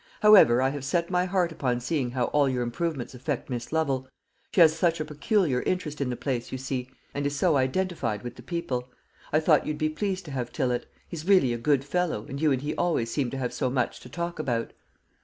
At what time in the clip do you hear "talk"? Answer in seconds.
14.09-14.39